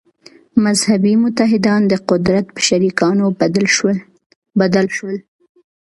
[0.65, 3.25] «مذهبي متحدان» د قدرت په شریکانو
[4.59, 5.17] بدل شول.